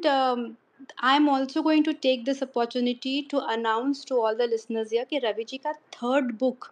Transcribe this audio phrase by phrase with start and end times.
[0.00, 0.56] And um,
[0.98, 5.18] I'm also going to take this opportunity to announce to all the listeners here कि
[5.18, 6.66] रवि जी का third book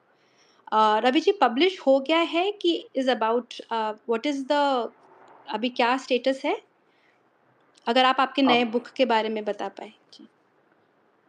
[1.05, 4.89] Ravi ji publish हो गया है कि is about what is the
[5.49, 6.57] अभी क्या status है?
[7.87, 10.29] अगर आप आपके नए बुक के बारे में बता पाए। जी।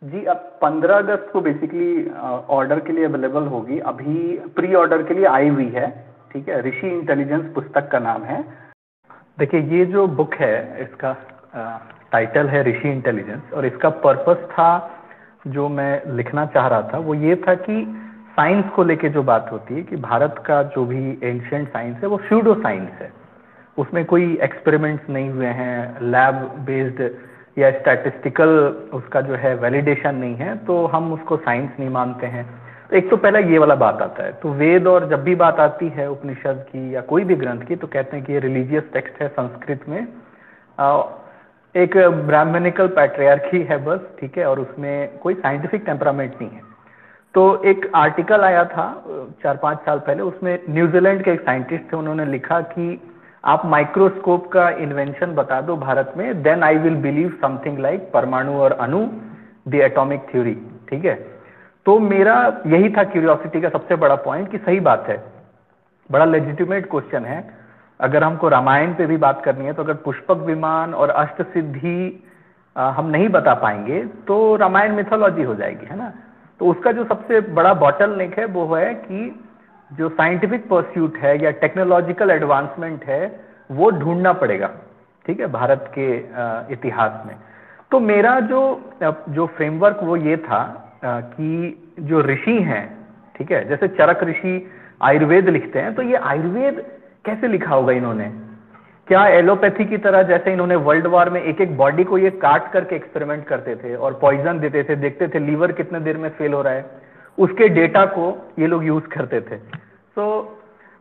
[0.04, 2.09] जी अब 15 अगस्त को बेसिकली
[2.57, 5.89] ऑर्डर के लिए अवेलेबल होगी। अभी प्री ऑर्डर के लिए आई हुई है
[6.34, 6.61] ठीक है?
[6.68, 8.41] ऋषि इंटेलिजेंस पुस्तक का नाम है।
[9.39, 11.13] देखिए ये जो बुक है इसका
[11.54, 14.69] टाइटल है ऋषि इंटेलिजेंस और इसका पर्पस था
[15.47, 17.83] जो मैं लिखना चाह रहा था, वो ये था कि
[18.36, 22.07] साइंस को लेके जो बात होती है कि भारत का जो भी एंशियंट साइंस है,
[22.07, 23.11] वो फ्यूडो साइंस है।
[23.78, 27.01] उसमें कोई एक्सपेरिमेंट्स नहीं हुए हैं लैब बेस्ड
[27.57, 28.50] या स्टैटिस्टिकल
[28.93, 32.45] उसका जो है वैलिडेशन नहीं है तो हम उसको साइंस नहीं मानते हैं।
[32.89, 35.59] तो एक तो पहला ये वाला बात आता है तो वेद और जब भी बात
[35.59, 38.84] आती है उपनिषद की या कोई भी ग्रंथ की तो कहते हैं कि ये रिलीजियस
[38.94, 40.02] टेक्स्ट है संस्कृत में
[41.75, 41.97] एक
[42.28, 46.62] ब्राह्मणिकल पैट्रियार्की है बस, ठीक है, और उसमें कोई साइंटिफिक टेम्परामेंट नहीं है।
[47.36, 48.86] तो एक आर्टिकल आया था,
[49.44, 53.02] चार पाँच साल पहले, उसमें न्यूजीलैंड के एक साइंटिस्ट थे, उन्होंने लिखा कि
[53.44, 58.53] आप माइक्रोस्कोप का इन्वेंशन बता दो भारत में then I will believe something like परमाणु
[58.53, 59.08] और अणु
[59.67, 60.53] द एटॉमिक थ्योरी
[60.90, 61.14] ठीक है?
[61.86, 62.36] तो मेरा
[62.67, 65.23] यही था क्यूरियोसिटी का सबसे बड़ा पॉइंट कि सही बात है।
[66.12, 67.40] बड़ा लेजिटिमेट क्वेश्चन है।
[68.00, 72.23] अगर हमको रामायण पे भी बात करनी है तो अगर पुष्पक विमान और अष्ट सिद्धि
[72.75, 76.11] हम नहीं बता पाएँगे तो रामायण मिथोलॉजी हो जाएगी, है ना?
[76.59, 79.39] तो उसका जो सबसे बड़ा बॉटल नेक है, वो है कि
[79.91, 83.39] जो साइंटिफिक परस्यूट है या टेक्नोलॉजिकल एडवांसमेंट है,
[83.72, 84.69] वो ढूंढना पड़ेगा,
[85.25, 86.08] ठीक है, भारत के
[86.73, 87.36] इतिहास में।
[87.91, 88.61] तो मेरा जो
[89.03, 90.61] जो फ्रेमवर्क वो ये था
[91.03, 92.86] कि जो ऋषि हैं,
[93.36, 96.84] ठीक है, जैसे चरक ऋषि आयुर्वेद लिखते हैं तो ये आयुर्वेद
[97.30, 98.31] कैसे लिखा होगा इन्होंने?
[99.08, 102.72] क्या एलोपैथी की तरह जैसे इन्होंने वर्ल्ड वार में एक एक बॉडी को ये काट
[102.72, 106.53] करके एक्सपेरिमेंट करते थे और पॉइजन देते थे, देखते थे लीवर कितने देर में फेल
[106.53, 106.85] हो रहा है?
[107.38, 108.25] उसके डेटा को
[108.59, 110.25] ये लोग यूज़ करते थे। तो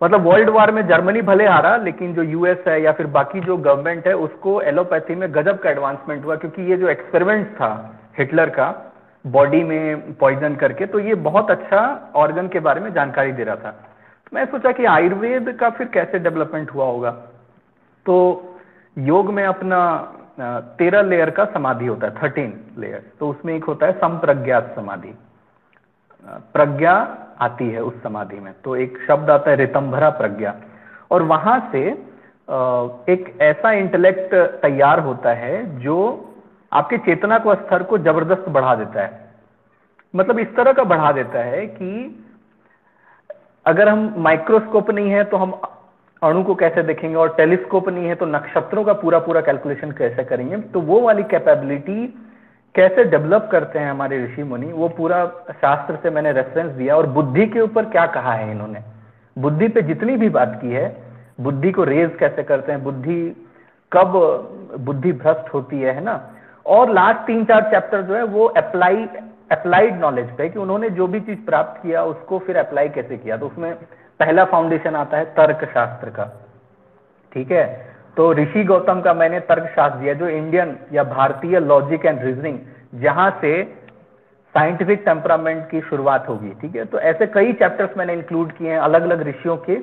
[0.00, 3.56] मतलब वर्ल्ड वार में जर्मनी भले हारा, लेकिन जो यूएस है या फिर बाकी जो
[3.56, 7.70] गवर्नमेंट है, उसको एलोपैथी में गजब का एडवांसमेंट हुआ क्योंकि ये जो एक्सपेरिमेंट था
[8.18, 8.74] हिटलर का
[9.24, 11.80] बॉडी में पॉइजन करके तो ये बहुत अच्छा
[12.16, 13.74] ऑर्गन के बारे में जानकारी दे रहा था।
[14.32, 17.10] मैं सोचा कि आयुर्वेद का फिर कैसे डेवलपमेंट हुआ होगा?
[18.06, 18.14] तो
[18.96, 19.80] योग में अपना
[20.78, 25.14] तेरह लेयर का समाधि होता है थर्टीन लेयर तो उसमें एक होता है संप्रज्ञात समाधि.
[26.54, 26.92] प्रज्ञा
[27.40, 28.52] आती है उस समाधि में.
[28.64, 30.54] तो एक शब्द आता है रितंभरा प्रज्ञा.
[31.10, 31.82] और वहाँ से
[33.12, 35.96] एक ऐसा इंटेलेक्ट तैयार होता है जो
[36.72, 39.26] आपके चेतना को, स्तर को ज़बरदस्त बढ़ा देता है.
[40.14, 42.24] मतलब इस तरह का बढ़ा देता है कि
[43.68, 45.50] अगर हम माइक्रोस्कोप नहीं है तो हम
[46.22, 50.24] अणु को कैसे देखेंगे और टेलीस्कोप नहीं है तो नक्षत्रों का पूरा पूरा कैलकुलेशन कैसे
[50.24, 50.56] करेंगे?
[50.56, 52.06] तो वो वाली कैपेबिलिटी
[52.74, 57.06] कैसे डेवलप करते हैं हमारे ऋषि मुनि, वो पूरा शास्त्र से मैंने रेफरेंस दिया और
[57.06, 58.80] बुद्धि के ऊपर क्या कहा है इन्होंने?
[59.36, 60.96] बुद्धि पे जितनी भी बात की है,
[61.40, 63.20] बुद्धि को रेज कैसे करते हैं, बुद्धि
[63.92, 64.12] कब
[64.80, 66.20] बुद्धि भ्रष्ट होती है है ना?
[66.66, 69.08] और लास्ट तीन चार चैप्टर जो है, वो अप्लाई
[69.52, 73.36] अप्लाइड नॉलेज पे कि उन्होंने जो भी चीज़ प्राप्त किया, उसको फिर अप्लाई कैसे किया।
[73.36, 73.74] तो उसमें
[74.20, 76.24] पहला फाउंडेशन आता है तर्क शास्त्र का।
[77.32, 77.94] ठीक है?
[78.16, 82.58] तो ऋषि गौतम का मैंने तर्क शास्त्र दिया, जो इंडियन या भारतीय लॉजिक एंड रीजनिंग
[82.94, 83.64] जहाँ से
[84.54, 86.84] साइंटिफिक टेम्परामेंट की शुरुआत होगी। ठीक है?
[86.84, 89.76] तो ऐसे कई चैप्टर्स मैंने इंक्लूड किए हैं अलग अलग ऋषियों के।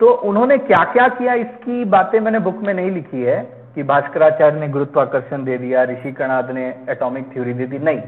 [0.00, 3.38] तो उन्होंने क्या क्या किया इसकी बातें मैंने बुक में नहीं लिखी है
[3.74, 8.02] कि भास्कराचार्य ने गुरुत्वाकर्षण दे दिया ऋषि कणाद ने एटॉमिक थ्योरी दे दी। नहीं।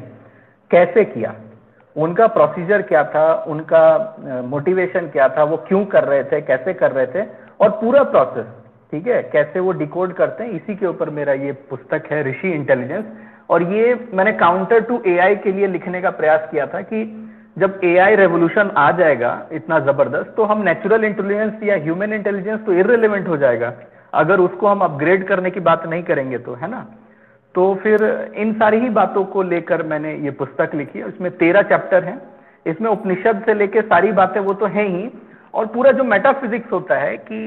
[0.71, 1.33] कैसे किया?
[1.95, 3.33] उनका प्रोसीजर क्या था?
[3.47, 5.43] उनका मोटिवेशन क्या था?
[5.43, 6.41] वो क्यों कर रहे थे?
[6.41, 7.25] कैसे कर रहे थे?
[7.59, 8.45] और पूरा प्रोसेस
[8.91, 9.21] ठीक है?
[9.23, 10.51] कैसे वो डिकोड करते हैं?
[10.51, 13.05] इसी के ऊपर मेरा ये पुस्तक है, ऋषि इंटेलिजेंस
[13.49, 17.03] और ये मैंने काउंटर टू एआई के लिए लिखने का प्रयास किया था कि
[17.57, 22.73] जब एआई रेवोल्यूशन आ जाएगा इतना ज़बरदस्त तो हम नेचुरल इंटेलिजेंस या ह्यूमन इंटेलिजेंस तो
[22.73, 23.73] इरेलीवेंट हो जाएगा।
[24.13, 26.85] अगर उसको हम अपग्रेड करने की बात नहीं करेंगे तो है ना?
[27.55, 28.03] तो फिर
[28.37, 32.21] इन सारी ही बातों को लेकर मैंने ये पुस्तक लिखी है उसमें तेरह चैप्टर हैं।
[32.65, 35.09] इसमें उपनिषद से लेकर सारी बातें वो तो हैं ही
[35.53, 37.39] और पूरा जो मेटाफिजिक्स होता है कि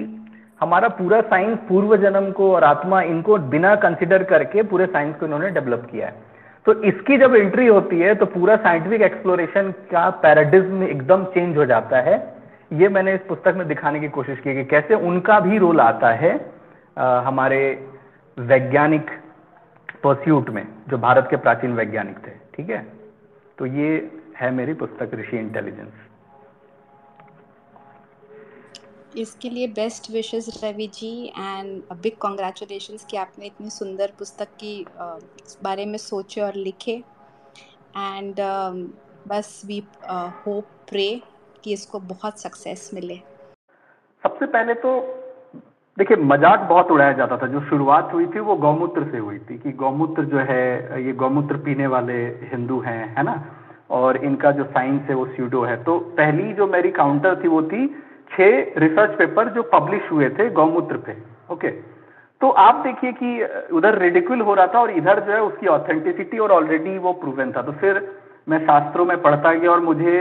[0.60, 5.26] हमारा पूरा साइंस पूर्व जन्म को और आत्मा इनको बिना कंसिडर करके पूरे साइंस को
[5.26, 6.14] इन्होंने डेवलप किया है।
[6.66, 11.64] तो इसकी जब एंट्री होती है तो पूरा साइंटिफिक एक्सप्लोरेशन का पैराडिज्म एकदम चेंज हो
[11.66, 12.16] जाता है।
[12.72, 16.10] ये मैंने इस पुस्तक में दिखाने की कोशिश की कि कैसे उनका भी रोल आता
[16.14, 16.34] है
[16.98, 17.58] आ, हमारे
[18.36, 19.10] वैज्ञानिक
[20.04, 22.82] परस्यूट में जो भारत के प्राचीन वैज्ञानिक थे ठीक है?
[23.58, 25.92] तो ये है मेरी पुस्तक ऋषि इंटेलिजेंस
[29.16, 34.84] इसके लिए best wishes Ravi ji and big congratulations कि आपने इतनी सुंदर पुस्तक की
[34.84, 35.20] uh,
[35.62, 36.92] बारे में सोचे और लिखे।
[37.96, 38.88] एंड uh,
[39.28, 39.82] बस वी
[40.46, 41.22] होप प्रे
[41.64, 43.16] कि इसको बहुत सक्सेस मिले।
[44.24, 45.21] सबसे पहले तो
[45.98, 49.58] देखिए, मज़ाक बहुत उड़ाया जाता था। जो शुरुआत हुई थी, वो गौमूत्र से हुई थी
[49.58, 52.14] कि गौमूत्र जो है, ये गौमूत्र पीने वाले
[52.52, 53.42] हिंदू हैं, है ना?
[53.90, 57.62] और इनका जो साइंस है, वो स्यूडो है। तो पहली जो मेरी काउंटर थी, वो
[57.62, 57.86] थी
[58.30, 61.16] छह रिसर्च पेपर जो पब्लिश हुए थे गौमूत्र पे
[61.52, 61.70] ओके
[62.40, 66.38] तो आप देखिए कि उधर रेडिकुल हो रहा था और इधर जो है, उसकी ऑथेंटिसिटी
[66.38, 68.00] और ऑलरेडी वो प्रूवन था। तो फिर
[68.48, 70.14] मैं शास्त्रों में पढ़ता गया और मुझे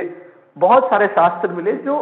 [0.58, 1.98] बहुत सारे शास्त्र मिले जो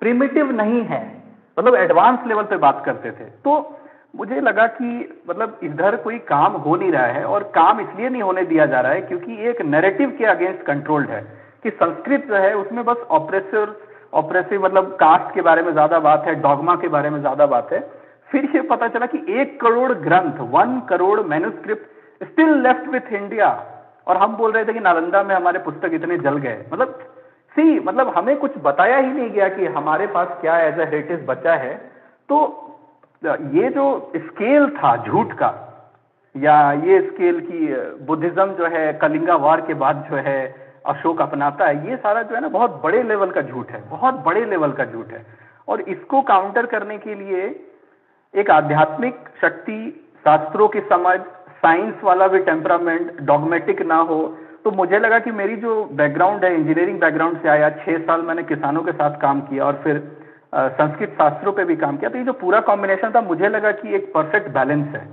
[0.00, 1.21] प्रिमिटिव नहीं है।
[1.56, 3.78] मतलब एडवांस लेवल पे बात करते थे। तो
[4.16, 4.88] मुझे लगा कि
[5.28, 8.80] मतलब इधर कोई काम हो नहीं रहा है और काम इसलिए नहीं होने दिया जा
[8.80, 11.20] रहा है क्योंकि एक नैरेटिव के अगेंस्ट कंट्रोल्ड है
[11.64, 13.74] कि संस्कृत जो है उसमें बस ऑपरेसिव
[14.12, 17.72] ऑपरेसिव मतलब कास्ट के बारे में ज़्यादा बात है डॉगमा के बारे में ज़्यादा बात
[17.72, 17.80] है।
[18.30, 23.48] फिर ये पता चला कि एक करोड़ ग्रंथ one crore manuscript still left with India
[24.06, 26.98] और हम बोल रहे थे कि नालंदा में हमारे पुस्तक इतने जल गए। मतलब
[27.56, 31.24] सी मतलब हमें कुछ बताया ही नहीं गया कि हमारे पास क्या एज ए हेरिटेज
[31.26, 31.74] बचा है।
[32.28, 32.38] तो
[33.22, 33.84] ये जो
[34.16, 35.50] स्केल था झूठ का,
[36.34, 37.66] या ये स्केल की
[38.04, 40.40] बुद्धिज्म जो है कलिंगा वार के बाद जो है,
[40.86, 44.14] अशोक अपनाता है, ये सारा जो है ना बहुत बड़े लेवल का झूठ है, बहुत
[44.24, 45.24] बड़े लेवल का झूठ है।
[45.68, 47.44] और इसको काउंटर करने के लिए
[48.34, 49.78] एक आध्यात्मिक शक्ति,
[50.24, 51.18] शास्त्रों की समझ
[51.62, 54.18] साइंस वाला भी टेम्परामेंट डॉगमेटिक ना हो
[54.64, 58.42] तो मुझे लगा कि मेरी जो बैकग्राउंड है इंजीनियरिंग बैकग्राउंड से आया, छह साल मैंने
[58.44, 59.98] किसानों के साथ काम किया और फिर
[60.54, 63.94] संस्कृत शास्त्रों पे भी काम किया। तो ये जो पूरा कॉम्बिनेशन था, मुझे लगा कि
[63.94, 65.08] एक परफेक्ट बैलेंस है।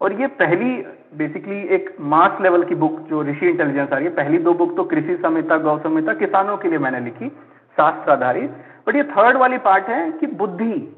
[0.00, 0.70] और ये पहली
[1.16, 4.76] बेसिकली एक मास लेवल की बुक जो ऋषि इंटेलिजेंस आ रही है, पहली दो बुक
[4.76, 7.28] तो कृषि संहिता, गौ संहिता, किसानों के लिए मैंने लिखी,
[7.76, 8.50] शास्त्र आधारित।
[8.86, 10.96] बट ये थर्ड वाली पार्ट है कि बुद्धि।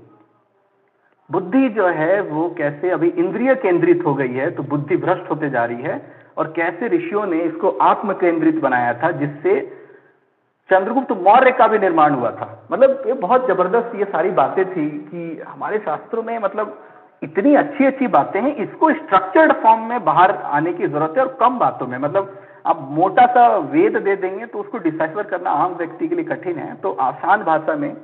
[1.31, 5.51] बुद्धि जो है, वो कैसे अभी इंद्रिय केंद्रित हो गई है तो बुद्धि भ्रष्ट होते
[5.51, 6.01] जा रही है।
[6.37, 9.61] और कैसे ऋषियों ने इसको आत्म केंद्रित बनाया था, जिससे
[10.71, 14.89] चंद्रगुप्त मौर्य का भी निर्माण हुआ था। मतलब ये बहुत ज़बरदस्त ये सारी बातें थी
[14.89, 16.79] कि हमारे शास्त्रों में मतलब
[17.23, 21.37] इतनी अच्छी अच्छी बातें हैं, इसको स्ट्रक्चर्ड फॉर्म में बाहर आने की ज़रूरत है और
[21.41, 25.75] कम बातों में। मतलब आप मोटा सा वेद दे देंगे तो उसको डिसाइफर करना आम
[25.75, 27.95] व्यक्ति के लिए कठिन है। तो आसान भाषा में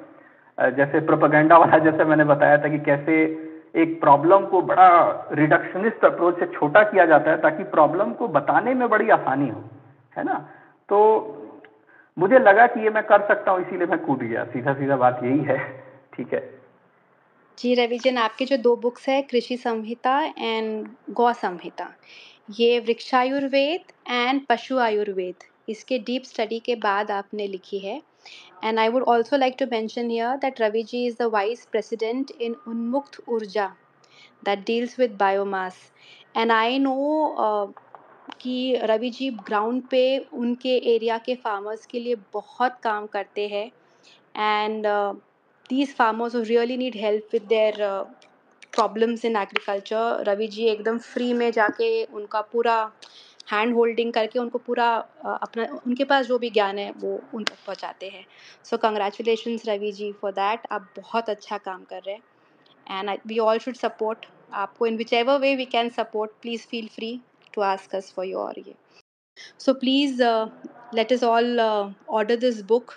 [0.59, 3.17] जैसे प्रोपागेंडा वाला जैसे मैंने बताया था कि कैसे
[3.75, 4.89] एक प्रॉब्लम को बड़ा
[5.33, 9.63] रिडक्शनिस्ट अप्रोच से छोटा किया जाता है ताकि प्रॉब्लम को बताने में बड़ी आसानी हो,
[10.17, 10.39] है ना?
[10.89, 10.99] तो
[12.17, 15.21] मुझे लगा कि ये मैं कर सकता हूँ, इसीलिए मैं कूद गया। सीधा सीधा बात
[15.25, 15.59] यही है,
[16.17, 16.41] ठीक है?
[17.59, 21.89] जी, रविजन, आपके जो दो बुक्स है, कृषि संहिता एंड गौ संहिता,
[22.51, 28.01] ये वृक्षायुर्वेद एंड पशु आयुर्वेद, इसके डीप स्टडी के बाद आपने लिखी है।
[28.63, 32.31] And I would also like to mention here that Ravi ji is the vice president
[32.39, 33.73] in Unmukt Urja
[34.45, 35.75] that deals with biomass.
[36.35, 37.67] And I know uh,
[38.41, 40.03] कि रवि जी ग्राउंड पे
[40.39, 43.67] उनके एरिया के फार्मर्स के लिए बहुत काम करते हैं
[44.37, 44.87] and
[45.71, 47.77] these farmers really need help with their
[48.75, 52.77] problems in agriculture Ravi ji एकदम फ्री में जाके उनका पूरा
[53.49, 54.89] हैंड होल्डिंग करके उनको पूरा
[55.25, 58.25] अपना, उनके पास जो भी ज्ञान है, वो उन तक पहुँचाते हैं।
[58.65, 62.23] So congratulations Ravi ji for that आप बहुत अच्छा काम कर रहे हैं।
[62.91, 67.19] And we all should support आपको in whichever way we can support please feel free
[67.55, 68.75] to ask us for your ये
[69.61, 70.23] so please
[71.13, 72.93] let's all order this book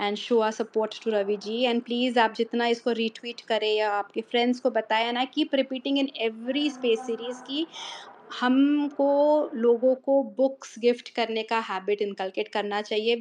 [0.00, 3.90] and show our support to Ravi ji and please आप जितना इसको retweet करें या
[3.92, 7.66] आपके friends को बताएँ ना keep repeating in every space series की
[8.30, 9.06] हमको
[9.56, 13.20] लोगों को बुक्स गिफ्ट करने का हैबिट इनकलकेट करना चाहिए।